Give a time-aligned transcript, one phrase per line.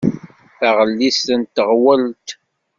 [0.59, 2.27] Taɣellist n teɣwelt.